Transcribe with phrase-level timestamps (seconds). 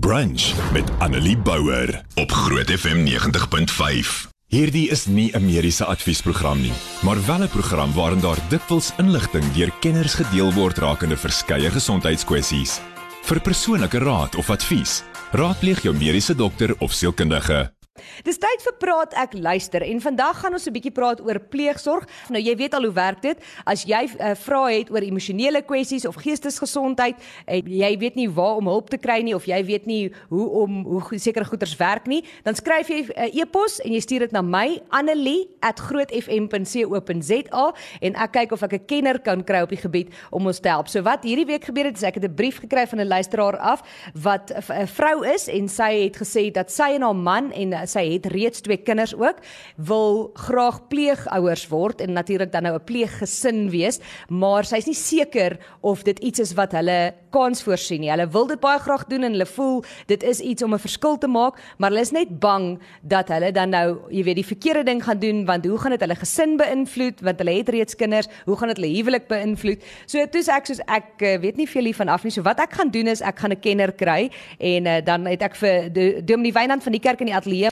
[0.00, 4.28] Brunch met Annelie Bouwer op Groot FM 90.5.
[4.46, 6.72] Hierdie is nie 'n mediese adviesprogram nie,
[7.02, 12.80] maar wel 'n program waarin daar dikwels inligting deur kenners gedeel word rakende verskeie gesondheidskwessies.
[13.22, 17.72] Vir persoonlike raad of advies, raadpleeg jou mediese dokter of sielkundige.
[18.24, 22.08] Dis tyd vir praat ek luister en vandag gaan ons 'n bietjie praat oor pleegsorg.
[22.32, 23.36] Nou jy weet al hoe werk dit.
[23.66, 28.56] As jy uh, vrae het oor emosionele kwessies of geestesgesondheid, uh, jy weet nie waar
[28.56, 32.06] om hulp te kry nie of jy weet nie hoe om hoe sekere goeders werk
[32.06, 38.14] nie, dan skryf jy 'n uh, e-pos en jy stuur dit na my annelie@grootfm.co.za en
[38.14, 40.88] ek kyk of ek 'n kenner kan kry op die gebied om ons te help.
[40.88, 43.58] So wat hierdie week gebeur het, is ek het 'n brief gekry van 'n luisteraar
[43.58, 43.82] af
[44.14, 48.04] wat 'n vrou is en sy het gesê dat sy en haar man en sy
[48.12, 49.42] het reeds twee kinders ook,
[49.76, 55.58] wil graag pleegouers word en natuurlik dan nou 'n pleeggesin wees, maar sy's nie seker
[55.80, 58.10] of dit iets is wat hulle kans voorsien nie.
[58.12, 61.18] Hulle wil dit baie graag doen en hulle voel dit is iets om 'n verskil
[61.18, 64.84] te maak, maar hulle is net bang dat hulle dan nou, jy weet, die verkeerde
[64.84, 68.28] ding gaan doen want hoe gaan dit hulle gesin beïnvloed want hulle het reeds kinders,
[68.44, 69.82] hoe gaan dit hulle huwelik beïnvloed?
[70.06, 72.30] So toe's ek soos ek uh, weet nie veel hiervan af nie.
[72.30, 75.42] So wat ek gaan doen is ek gaan 'n kenner kry en uh, dan het
[75.42, 75.90] ek vir
[76.24, 77.70] Dominee Wynand van die kerk in die ateljee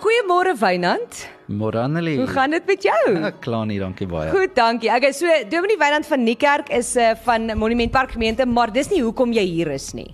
[0.00, 1.39] Goeiemôre Wynand.
[1.50, 2.14] Môre Annelie.
[2.20, 3.00] Hoe gaan dit met jou?
[3.18, 4.30] Ja, klaar nie, dankie baie.
[4.30, 4.90] Goed, dankie.
[4.94, 9.02] Okay, so Dominee Wynand van Niekerk is uh, van Monument Park gemeente, maar dis nie
[9.02, 10.12] hoekom jy hier is nie.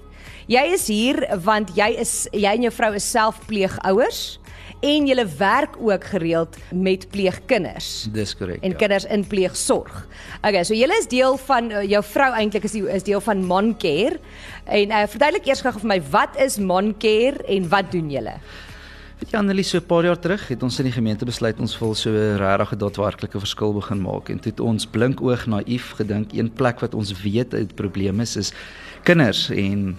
[0.48, 4.38] Jy is hier want jy is jy en jou vrou is self pleegouers
[4.86, 8.06] en julle werk ook gereeld met pleegkinders.
[8.14, 8.62] Dis korrek.
[8.62, 8.78] En ja.
[8.80, 10.04] kinders in pleegsorg.
[10.40, 13.44] Okay, so julle is deel van uh, jou vrou eintlik is die, is deel van
[13.44, 14.20] Moncare.
[14.64, 18.36] En uh, verduidelik eers gou vir my wat is Moncare en wat doen julle?
[19.16, 21.78] Weet jy Annelie, so 'n paar jaar terug het ons in die gemeente besluit ons
[21.78, 25.94] wil so regtig 'n daadwerklike verskil begin maak en toe het ons blink oog naïef
[25.96, 28.52] gedink een plek wat ons weet 'n probleem is is
[29.04, 29.96] kinders en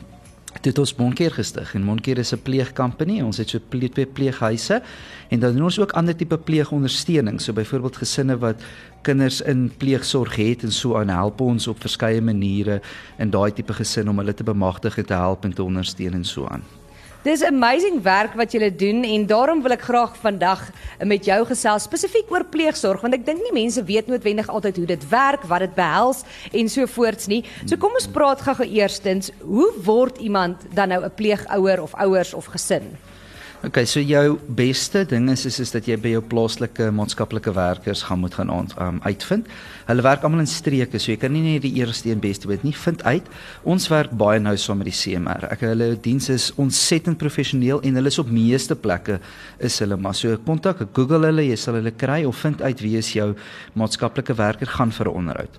[0.62, 3.26] toe het ons Monkeer gestig en Monkeer is 'n pleegkampanje.
[3.26, 4.82] Ons het so twee pleeghuise
[5.30, 7.42] en dan doen ons ook ander tipe pleegondersteuning.
[7.42, 8.62] So byvoorbeeld gesinne wat
[9.02, 12.82] kinders in pleegsorg het en so aan help ons op verskeie maniere
[13.18, 16.26] in daai tipe gesin om hulle te bemagtig en te help en te ondersteun en
[16.26, 16.77] so aan.
[17.28, 20.62] Dis amazing werk wat julle doen en daarom wil ek graag vandag
[21.04, 24.86] met jou gesels spesifiek oor pleegsorg want ek dink nie mense weet noodwendig altyd hoe
[24.94, 26.22] dit werk, wat dit behels
[26.56, 27.42] en so voorts nie.
[27.66, 32.32] So kom ons praat gou-gou eerstens, hoe word iemand dan nou 'n pleegouer of ouers
[32.34, 32.96] of gesin?
[33.66, 38.04] Okay, so jou beste ding is is is dat jy by jou plaaslike maatskaplike werkers
[38.06, 39.48] gaan moet gaan um, uitvind.
[39.88, 42.62] Hulle werk almal in streke, so jy kan nie net die eerste en beste weet
[42.62, 42.76] nie.
[42.78, 43.26] Vind uit.
[43.66, 45.48] Ons werk baie nou saam met die CMR.
[45.50, 49.18] Ek hulle diens is ontsettend professioneel en hulle is op meeste plekke
[49.58, 52.94] is hulle maar so kontak, Google hulle, jy sal hulle kry of vind uit wie
[53.02, 53.32] is jou
[53.74, 55.58] maatskaplike werker gaan vir 'n onderhoud.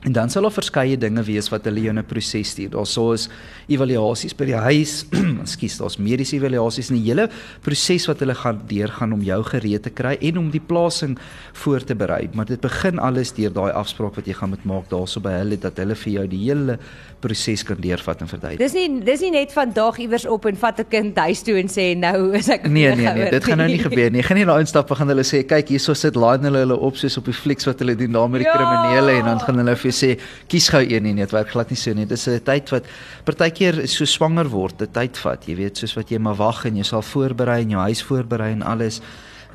[0.00, 2.70] En dan sal daar verskeie dinge wees wat hulle jou in 'n proses stuur.
[2.70, 3.28] Daar sou is
[3.68, 5.04] evaluasies by die huis,
[5.44, 7.28] ekskuus, daar's mediese evaluasies en die hele
[7.60, 11.18] proses wat hulle gaan deurgaan om jou gereed te kry en om die plasing
[11.52, 12.30] voor te berei.
[12.32, 15.58] Maar dit begin alles deur daai afspraak wat jy gaan moet maak daarso by hulle
[15.60, 16.78] dat hulle vir jou die hele
[17.20, 18.64] proses kan deurvat en verduidelik.
[18.64, 21.68] Dis nie dis nie net vandag iewers op en vat 'n kind huis toe en
[21.68, 24.22] sê nou is ek Nee nee nee, dit gaan nou nie gebeur nie.
[24.22, 27.18] Gaan nie daai instap gaan hulle sê kyk hierso sit line hulle hulle op soos
[27.18, 28.56] op die flieks wat hulle doen daar met die ja.
[28.56, 30.10] kriminele en dan gaan hulle vir jy sê
[30.48, 32.06] kies gou een nie, dit werk glad nie so nie.
[32.06, 32.84] Dis 'n tyd wat
[33.24, 35.44] partykeer so swanger word, 'n tyd vat.
[35.46, 38.52] Jy weet, soos wat jy maar wag en jy sal voorberei en jou huis voorberei
[38.52, 39.00] en alles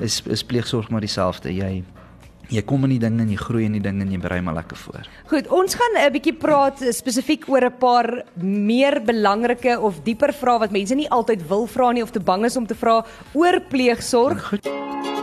[0.00, 1.50] is is pleegsorg maar dieselfde.
[1.50, 1.84] Jy
[2.50, 4.54] jy kom in die ding en jy groei in die ding en jy berei maar
[4.60, 5.08] lekker voor.
[5.30, 10.58] Goed, ons gaan 'n bietjie praat spesifiek oor 'n paar meer belangrike of dieper vrae
[10.58, 13.04] wat mense nie altyd wil vra nie of te bang is om te vra
[13.34, 14.48] oor pleegsorg.
[14.48, 15.15] Goed.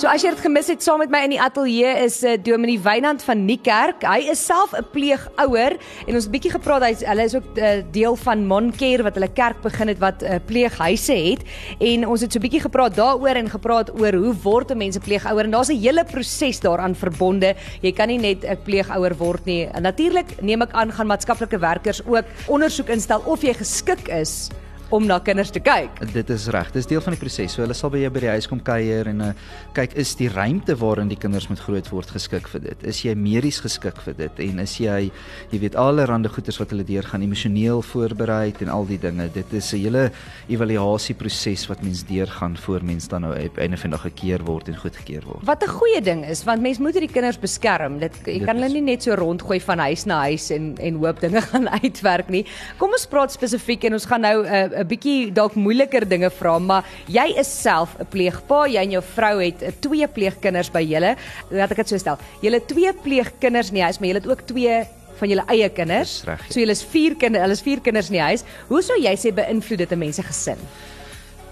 [0.00, 2.80] So as jy dit gemis het saam met my in die ateljee is uh, Dominee
[2.80, 4.06] Wynand van Niekerk.
[4.08, 7.84] Hy is self 'n pleegouer en ons 'n bietjie gepraat hy hulle is ook uh,
[7.92, 11.44] deel van Moncare wat hulle kerk begin het wat uh, pleeghuise het
[11.84, 14.96] en ons het so 'n bietjie gepraat daaroor en gepraat oor hoe word 'n mens
[14.96, 17.54] 'n pleegouer en daar's 'n hele proses daaraan verbonde.
[17.82, 19.68] Jy kan nie net 'n pleegouer word nie.
[19.68, 24.48] Natuurlik neem ek aan gaan maatskaplike werkers ook ondersoek instel of jy geskik is
[24.90, 26.00] om na kinders te kyk.
[26.12, 26.70] Dit is reg.
[26.74, 27.52] Dis deel van die proses.
[27.54, 29.32] So hulle sal by jou by die huis kom kuier en uh,
[29.76, 32.84] kyk is die ruimte waarin die kinders moet groot word geskik vir dit.
[32.90, 35.10] Is jy medies geskik vir dit en is jy
[35.50, 39.28] jy weet allerlei goeders wat hulle deurgaan emosioneel voorberei en al die dinge.
[39.32, 40.10] Dit is 'n hele
[40.48, 44.76] evaluasie proses wat mens deurgaan voor mens dan nou einde van 'n gekeer word en
[44.76, 45.44] goedgekeur word.
[45.44, 47.98] Wat 'n goeie ding is want mens moet hierdie kinders beskerm.
[47.98, 50.94] Dit jy dit kan hulle nie net so rondgooi van huis na huis en en
[50.94, 52.44] hoop dinge gaan uitwerk nie.
[52.78, 56.30] Kom ons praat spesifiek en ons gaan nou 'n uh, 'n bietjie dalk moeiliker dinge
[56.30, 60.70] vra, maar jy is self 'n pleegpa, jy en jou vrou het eh, twee pleegkinders
[60.72, 61.16] by julle.
[61.50, 62.18] Laat ek dit so stel.
[62.42, 64.84] Julle twee pleegkinders nie, huis, maar julle het ook twee
[65.20, 66.22] van julle eie kinders.
[66.24, 66.52] Reg, ja.
[66.52, 68.44] So julle is vier kinders, hulle is vier kinders in die huis.
[68.68, 70.58] Hoe sou jy sê beïnvloed dit 'n mens se gesin?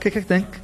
[0.01, 0.61] Kyk, ek dink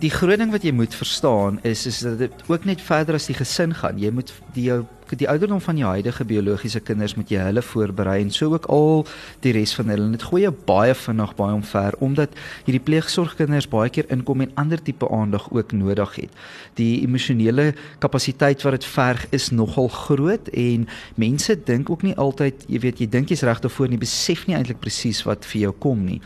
[0.00, 3.26] die groot ding wat jy moet verstaan is is dat dit ook net verder as
[3.28, 3.98] die gesin gaan.
[3.98, 4.84] Jy moet die jou
[5.20, 9.04] die ouderdom van jou huidige biologiese kinders moet jy hulle voorberei en so ook al
[9.44, 10.18] die res van hulle.
[10.22, 12.36] Gooi jou baie vinnig baie omver omdat
[12.66, 16.38] hierdie pleegsorgkinders baie keer inkom en ander tipe aandag ook nodig het.
[16.80, 22.64] Die emosionele kapasiteit wat dit verg is nogal groot en mense dink ook nie altyd,
[22.68, 25.74] jy weet, jy dink jy's reg daarvoor nie, besef nie eintlik presies wat vir jou
[25.84, 26.20] kom nie.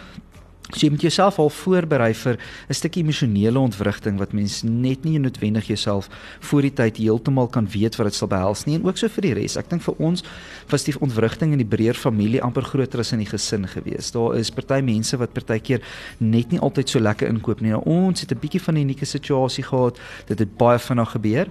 [0.67, 5.19] So jy moet jouself al voorberei vir 'n stukkie emosionele ontwrigting wat mens net nie
[5.19, 6.09] noodwendig jouself
[6.41, 9.23] voor die tyd heeltemal kan weet wat dit sal behels nie en ook so vir
[9.23, 9.57] die res.
[9.57, 10.25] Ek dink vir ons
[10.69, 14.11] was die ontwrigting in die breër familie amper groter as in die gesin gewees.
[14.11, 15.81] Daar is party mense wat partykeer
[16.19, 17.71] net nie altyd so lekker inkoop nie.
[17.71, 19.99] Nou, ons het 'n bietjie van 'n unieke situasie gehad.
[20.27, 21.47] Dit het baie vinnig gebeur.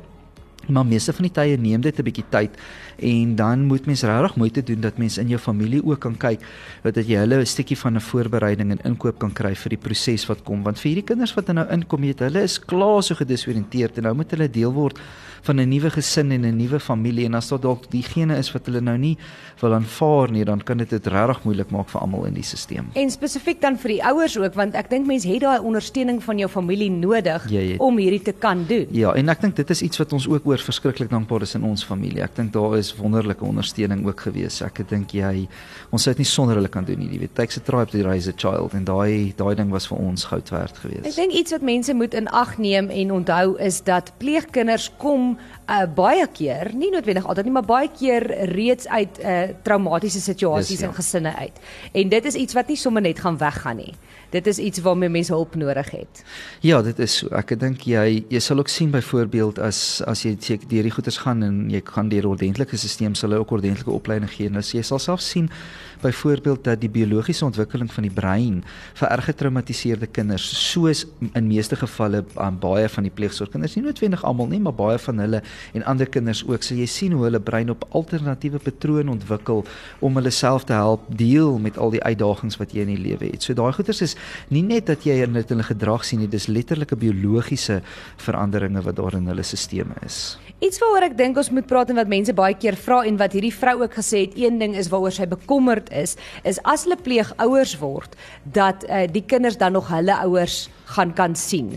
[0.68, 2.52] Maar meeste van die tye neem dit 'n bietjie tyd
[2.98, 6.40] en dan moet mens regtig moeite doen dat mens in jou familie ook kan kyk
[6.84, 10.26] dat jy hulle 'n stukkie van 'n voorbereiding en inkoop kan kry vir die proses
[10.26, 13.16] wat kom want vir hierdie kinders wat nou inkom jy het hulle is klaar so
[13.16, 15.00] gedisoriënteerd en nou moet hulle deel word
[15.46, 18.66] van 'n nuwe gesin en 'n nuwe familie en as daar dalk diegene is wat
[18.66, 19.18] hulle nou nie
[19.62, 22.86] wil aanvaar nie dan kan dit dit regtig moeilik maak vir almal in die stelsel.
[22.94, 26.38] En spesifiek dan vir die ouers ook want ek dink mense het daai ondersteuning van
[26.38, 28.88] jou familie nodig het, om hierdie te kan doen.
[28.92, 31.64] Ja, en ek dink dit is iets wat ons ook oor verskriklik dankbaar is in
[31.64, 32.22] ons familie.
[32.24, 34.62] Ek dink daar is wonderlike ondersteuning ook gewees.
[34.62, 35.48] Ek dink jy
[35.92, 37.10] ons sou dit nie sonder hulle kan doen nie.
[37.16, 39.98] Jy weet, takes a tribe to raise a child en daai daai ding was vir
[39.98, 41.08] ons goud werd geweest.
[41.10, 45.36] Ek dink iets wat mense moet in ag neem en onthou is dat pleegkinders kom
[45.70, 50.84] uh, baie keer, nie noodwendig altyd nie, maar baie keer reeds uit uh, traumatiese situasies
[50.84, 50.90] ja.
[50.90, 51.62] in gesinne uit.
[51.92, 53.94] En dit is iets wat nie sommer net gaan weggaan nie.
[54.34, 56.24] Dit is iets waarmee mense hulp nodig het.
[56.66, 57.30] Ja, dit is so.
[57.36, 61.22] Ek dink jy jy sal ook sien byvoorbeeld as as jy seker deur die goeters
[61.24, 64.50] gaan en jy gaan deur ordentlike stelsel sal hulle ook ordentlike opleiding gee.
[64.50, 65.50] Nou jy sal self sien
[66.02, 68.62] byvoorbeeld dat die biologiese ontwikkeling van die brein
[69.00, 74.24] vir erge getraumatiseerde kinders soos in meeste gevalle aan baie van die pleegsorgkinders nie noodwendig
[74.28, 75.42] almal nie, maar baie van hulle
[75.74, 76.64] en ander kinders ook.
[76.64, 79.66] So jy sien hoe hulle brein op alternatiewe patrone ontwikkel
[80.00, 83.32] om hulle self te help deel met al die uitdagings wat jy in die lewe
[83.32, 83.44] het.
[83.44, 84.16] So daai goeters is
[84.54, 87.82] nie net dat jy in hulle gedrag sien nie, dis letterlike biologiese
[88.22, 89.64] veranderinge wat daar in hulle stelsels
[90.06, 90.38] is.
[90.64, 93.34] Iets waaroor ek dink ons moet praat en wat mense baie keer vra en wat
[93.36, 96.16] hierdie vrou ook gesê het, een ding is waaroor sy bekommerd is,
[96.48, 98.16] is as hulle pleegouers word,
[98.56, 100.66] dat uh, die kinders dan nog hulle ouers
[100.96, 101.76] gaan kan sien.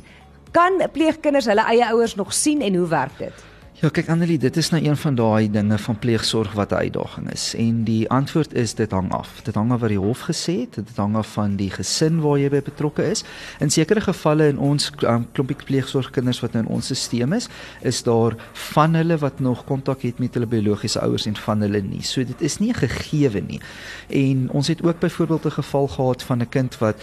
[0.55, 3.45] Kan pleegkinders hulle eie ouers nog sien en hoe werk dit?
[3.79, 7.31] Ja, kyk Annelie, dit is nou een van daai dinge van pleegsorg wat 'n uitdaging
[7.31, 7.55] is.
[7.55, 9.41] En die antwoord is dit hang af.
[9.43, 12.39] Dit hang af wat die hof gesê het, dit hang af van die gesin waar
[12.39, 13.25] jy by betrokke is.
[13.59, 17.49] In sekere gevalle in ons um, klompie pleegsorgkinders wat nou in ons stelsel is,
[17.81, 21.81] is daar van hulle wat nog kontak het met hulle biologiese ouers en van hulle
[21.81, 22.03] nie.
[22.03, 23.61] So dit is nie 'n gegewe nie.
[24.09, 26.97] En ons het ook byvoorbeeld 'n geval gehad van 'n kind wat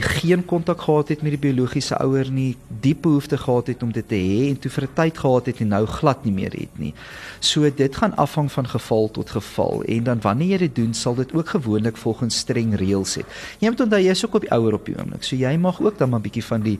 [0.00, 4.08] geen kontak gehad het met die biologiese ouer nie, diep behoefte gehad het om dit
[4.08, 6.78] te hê en toe vir 'n tyd gehad het en nou glad nie meer het
[6.78, 6.94] nie.
[7.40, 11.14] So dit gaan afhang van geval tot geval en dan wanneer jy dit doen, sal
[11.14, 13.22] dit ook gewoonlik volgens streng reëls hê.
[13.58, 15.22] Jy moet onthou jy is ook op die ouer op die oomblik.
[15.22, 16.78] So jy mag ook dan maar 'n bietjie van die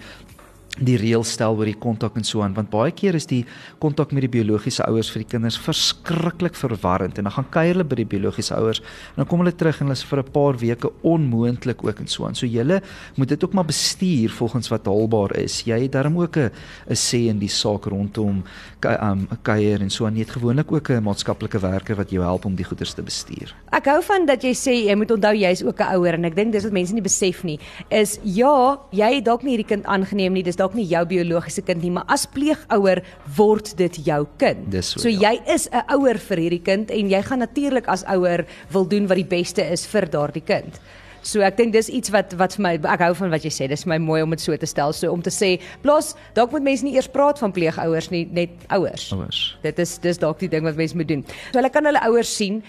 [0.78, 3.44] die reël stel oor die kontak en so aan want baie keer is die
[3.78, 7.84] kontak met die biologiese ouers vir die kinders verskriklik verwarrend en dan gaan kuier hulle
[7.84, 10.58] by die biologiese ouers en dan kom hulle terug en hulle is vir 'n paar
[10.58, 12.34] weke onmoontlik ook en so aan.
[12.34, 12.82] So julle
[13.16, 15.62] moet dit ook maar bestuur volgens wat haalbaar is.
[15.64, 16.50] Jy het darm ook 'n
[16.90, 18.44] 'n sê in die saak rondom
[18.82, 20.14] um kuier en so aan.
[20.14, 23.54] Jy het gewoonlik ook 'n maatskaplike werker wat jou help om die goeders te bestuur.
[23.72, 26.36] Ek hou van dat jy sê jy moet onthou jy's ook 'n ouer en ek
[26.36, 27.58] dink dis wat mense nie besef nie
[27.90, 30.42] is ja, jy het dalk nie hierdie kind aangeneem nie.
[30.42, 33.02] Dis dalk nie jou biologiese kind nie, maar as pleegouer
[33.38, 34.66] word dit jou kind.
[34.82, 35.30] So, so ja.
[35.30, 39.06] jy is 'n ouer vir hierdie kind en jy gaan natuurlik as ouer wil doen
[39.06, 40.80] wat die beste is vir daardie kind.
[41.26, 43.66] So ek dink dis iets wat wat vir my ek hou van wat jy sê.
[43.68, 44.92] Dis vir my mooi om dit so te stel.
[44.94, 48.50] So om te sê, plaas dalk moet mense nie eers praat van pleegouers nie, net
[48.70, 49.10] ouers.
[49.12, 49.56] Ouers.
[49.62, 51.24] Dit is dis dalk die ding wat mense moet doen.
[51.50, 52.62] So hulle kan hulle ouers sien.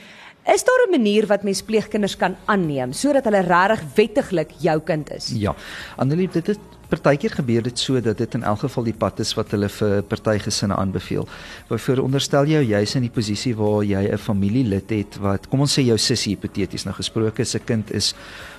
[0.48, 5.12] Is daar 'n manier wat mens pleegkinders kan aanneem sodat hulle regtig wettiglik jou kind
[5.12, 5.30] is?
[5.36, 5.54] Ja.
[5.98, 9.34] Annelie, dit is Partykeer gebeur dit so dat dit in elk geval die pad is
[9.36, 11.28] wat hulle vir partygesinne aanbeveel.
[11.68, 15.74] Byvoorbeeld onderstel jy jy's in die posisie waar jy 'n familielid het wat kom ons
[15.80, 18.14] sê jou sussie hipoteties nou gesproke se kind is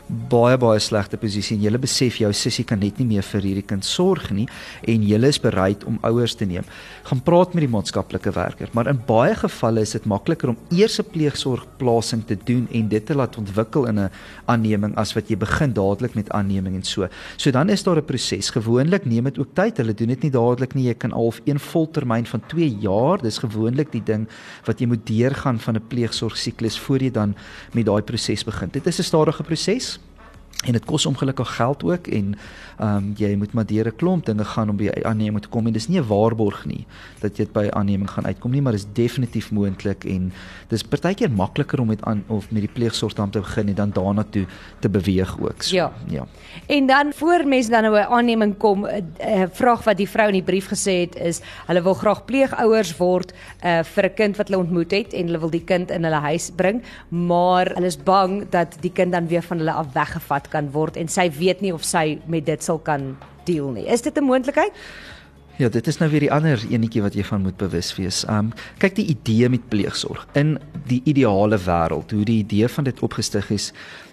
[0.08, 3.66] baie baie slegte posisie en jy besef jou sussie kan net nie meer vir hierdie
[3.68, 4.46] kind sorg nie
[4.88, 6.64] en jy is bereid om ouers te neem.
[7.04, 10.98] Gaan praat met die maatskaplike werker, maar in baie gevalle is dit makliker om eers
[10.98, 14.10] 'n pleegsorgplasing te doen en dit te laat ontwikkel in 'n
[14.46, 17.08] aanneming as wat jy begin dadelik met aanneming en so.
[17.36, 18.50] So dan is daar 'n proses.
[18.50, 19.76] Gewoonlik neem dit ook tyd.
[19.76, 20.88] Hulle doen dit nie dadelik nie.
[20.88, 23.18] Jy kan al een voltermyn van 2 jaar.
[23.22, 24.28] Dis gewoonlik die ding
[24.64, 27.34] wat jy moet deurgaan van 'n pleegsorgsiklus voor jy dan
[27.72, 28.68] met daai proses begin.
[28.72, 29.97] Dit is 'n stadige proses
[30.66, 32.34] en dit kos ongelukkig geld ook en
[32.78, 35.66] ehm um, jy moet maar deur 'n klomp dinge gaan om by aanneming te kom
[35.66, 36.86] en dis nie 'n waarborg nie
[37.20, 40.32] dat jy by aanneming gaan uitkom nie maar dis definitief moontlik en
[40.68, 43.90] dis partykeer makliker om met aan of met die pleegsorg dan te begin en dan
[43.90, 44.46] daarna toe
[44.78, 45.92] te beweeg ook so, ja.
[46.06, 46.26] ja.
[46.66, 50.26] En dan voor mense dan nou 'n aanneming kom 'n uh, vraag wat die vrou
[50.26, 53.32] in die brief gesê het is hulle wil graag pleegouers word
[53.64, 56.20] uh, vir 'n kind wat hulle ontmoet het en hulle wil die kind in hulle
[56.20, 60.47] huis bring maar hulle is bang dat die kind dan weer van hulle af weggevat
[60.48, 63.86] kan word en sy weet nie of sy met dit sal kan deel nie.
[63.86, 64.72] Is dit 'n moontlikheid?
[65.58, 68.20] Ja, dit is nou weer die ander enetjie wat jy van moet bewus wees.
[68.30, 70.52] Um kyk die idee met pleegsorg in
[70.86, 73.72] die ideale wêreld, hoe die idee van dit opgestig is,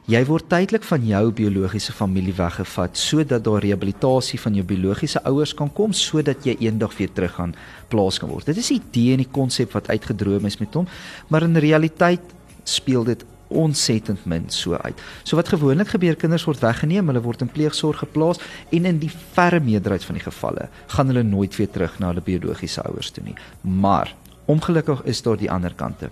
[0.10, 5.54] jy word tydelik van jou biologiese familie weggevat sodat daar rehabilitasie van jou biologiese ouers
[5.54, 7.54] kan kom sodat jy eendag weer terug gaan
[7.94, 8.50] plaas kan word.
[8.50, 10.90] Dit is die idee en die konsep wat uitgedroom is met hom,
[11.30, 12.34] maar in realiteit
[12.66, 13.22] speel dit
[13.56, 15.02] ontsettend min so uit.
[15.24, 18.42] So wat gewoonlik gebeur, kinders word weggeneem, hulle word in pleegsorg geplaas
[18.76, 22.26] en in die verre meerderheid van die gevalle gaan hulle nooit weer terug na hulle
[22.26, 23.38] biologiese ouers toe nie.
[23.62, 24.14] Maar
[24.52, 26.12] ongelukkig is daar die ander kante.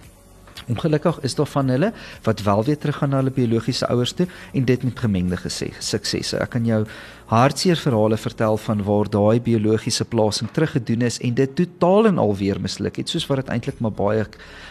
[0.67, 1.91] Ongelukkig is daar van hulle
[2.23, 5.37] wat wel weer terug gaan na hulle biologiese ouers toe en dit met gemengde
[5.79, 6.37] suksesse.
[6.39, 6.85] Ek kan jou
[7.33, 12.35] hartseer verhale vertel van waar daai biologiese plasing teruggedoen is en dit totaal en al
[12.35, 14.25] weer misluk het soos wat dit eintlik maar baie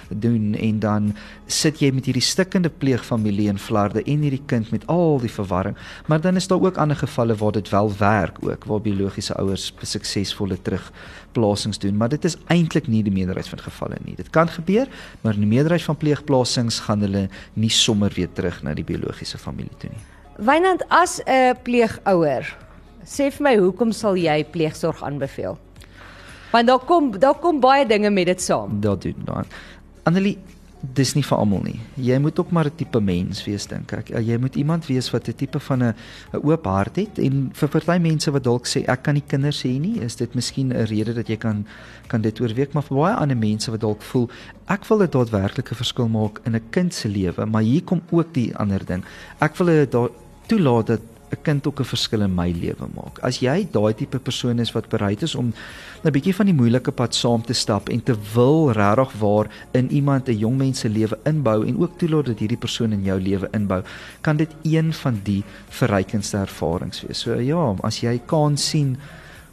[0.09, 0.55] doen.
[0.55, 1.09] En dan
[1.47, 5.77] sit jy met hierdie stikkende pleegfamilie in Vlarde en hierdie kind met al die verwarring.
[6.07, 9.73] Maar dan is daar ook ander gevalle waar dit wel werk ook waar biologiese ouers
[9.83, 11.97] suksesvolle terugplasings doen.
[11.97, 14.17] Maar dit is eintlik nie die meerderheid van gevalle nie.
[14.17, 14.89] Dit kan gebeur
[15.21, 19.39] maar in die meerderheid van pleegplasings gaan hulle nie sommer weer terug na die biologiese
[19.39, 22.57] familie toe nie Wynand as 'n pleegouer,
[23.05, 25.59] sê vir my hoekom sal jy pleegsorg aanbeveel?
[26.53, 28.81] Want daar kom daar kom baie dinge met dit saam.
[28.81, 29.45] Daar doen dan.
[30.03, 30.39] Annelie,
[30.83, 31.81] dis nie vir almal nie.
[31.95, 34.09] Jy moet ook maar 'n tipe mens wees dink ek.
[34.09, 35.95] Jy moet iemand wees wat 'n tipe van 'n
[36.33, 39.63] 'n oop hart het en vir party mense wat dalk sê ek kan nie kinders
[39.63, 41.67] hê nie, is dit miskien 'n rede dat jy kan
[42.09, 44.29] kan dit oorweeg, maar vir baie ander mense wat dalk voel
[44.67, 48.35] ek wil 'n daadwerklike verskil maak in 'n kind se lewe, maar hier kom ook
[48.35, 49.05] die ander ding.
[49.41, 49.89] Ek wil 'n
[50.53, 51.01] toelaat dat
[51.33, 53.19] 'n kind ook 'n verskil in my lewe maak.
[53.19, 55.53] As jy daai tipe persoon is wat bereid is om
[56.05, 59.91] 'n bietjie van die moeilike pad saam te stap en te wil regtig waar in
[59.91, 63.21] iemand 'n jong mens se lewe inbou en ook toelaat dat hierdie persoon in jou
[63.21, 63.83] lewe inbou,
[64.21, 67.21] kan dit een van die verrykendste ervarings wees.
[67.21, 68.97] So ja, as jy kan sien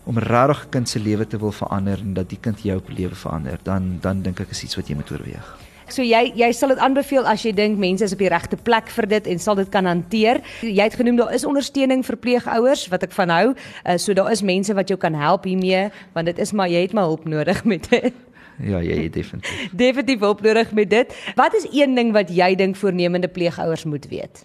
[0.04, 3.16] om regtig 'n kind se lewe te wil verander en dat die kind jou lewe
[3.16, 5.59] verander, dan dan dink ek is iets wat jy moet oorweeg.
[5.94, 8.90] So jy jy sal dit aanbeveel as jy dink mense is op die regte plek
[8.94, 10.42] vir dit en sal dit kan hanteer.
[10.62, 13.46] Jy het genoem daar is ondersteuning vir pleegouers wat ek van hou.
[13.54, 16.86] Uh, so daar is mense wat jou kan help hiermee want dit is maar jy
[16.88, 18.14] het maar hulp nodig met dit.
[18.60, 19.70] Ja, jy het definitief.
[19.84, 21.14] Definitief hulp nodig met dit.
[21.36, 24.44] Wat is een ding wat jy dink voornemende pleegouers moet weet?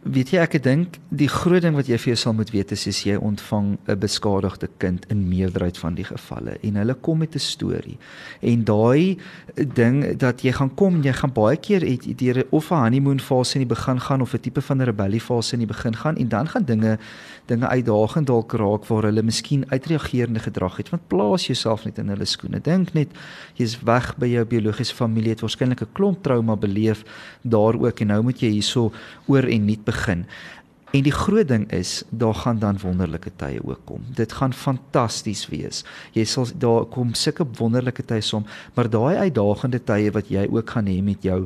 [0.00, 2.86] Weet jy ek dink die groot ding wat jy vir jou sal moet weet is
[2.88, 7.34] as jy ontvang 'n beskadigde kind in meerderheid van die gevalle en hulle kom met
[7.34, 7.98] 'n storie.
[8.40, 9.18] En daai
[9.54, 13.58] ding dat jy gaan kom, jy gaan baie keer het deur of 'n honeymoon fase
[13.58, 16.16] in die begin gaan of 'n tipe van 'n rebellie fase in die begin gaan
[16.16, 16.98] en dan gaan dinge
[17.46, 20.88] dinge uitdagend dalk raak waar hulle miskien uitreagerende gedrag het.
[20.88, 22.60] Want plaas jouself net in hulle skoene.
[22.60, 23.08] Dink net
[23.54, 27.04] jy's weg by jou biologiese familie, het waarskynlik 'n klomp trauma beleef
[27.42, 28.92] daar ook en nou moet jy hierso
[29.26, 30.24] oor en nie begin.
[30.90, 34.02] En die groot ding is, daar gaan dan wonderlike tye ook kom.
[34.18, 35.84] Dit gaan fantasties wees.
[36.16, 40.74] Jy sal daar kom sulke wonderlike tye som, maar daai uitdagende tye wat jy ook
[40.74, 41.44] gaan hê met jou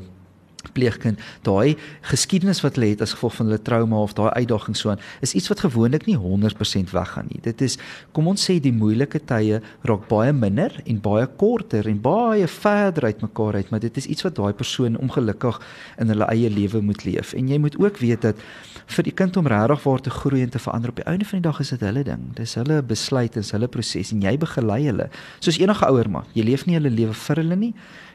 [0.72, 1.76] pleegkind, daai
[2.10, 5.34] geskiedenis wat hulle het as gevolg van hulle trauma of daai uitdaging so aan, is
[5.34, 7.40] iets wat gewoonlik nie 100% weggaan nie.
[7.44, 7.78] Dit is
[8.12, 13.10] kom ons sê die moeilike tye raak baie minder en baie korter en baie verder
[13.10, 15.60] uit mekaar uit, maar dit is iets wat daai persoon ongelukkig
[15.98, 17.34] in hulle eie lewe moet leef.
[17.34, 18.40] En jy moet ook weet dat
[18.86, 21.40] vir die kind om regtig waar te groei en te verander op die einde van
[21.40, 22.24] die dag is dit hulle ding.
[22.36, 25.08] Dis hulle besluit en hulle proses en jy begelei hulle.
[25.40, 27.72] Soos enige ouer maar, jy leef nie hulle lewe vir hulle nie